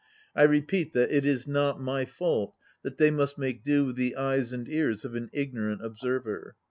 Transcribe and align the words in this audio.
I 0.35 0.41
repeat 0.41 0.93
that 0.93 1.11
it 1.11 1.27
is 1.27 1.45
not 1.45 1.79
my 1.79 2.05
fault 2.05 2.55
that 2.81 2.97
they 2.97 3.11
must 3.11 3.37
make 3.37 3.61
do 3.63 3.85
with 3.85 3.97
the 3.97 4.15
eyes 4.15 4.51
and 4.51 4.67
ears 4.67 5.05
of 5.05 5.13
an 5.13 5.29
ignorant 5.31 5.85
observer. 5.85 6.55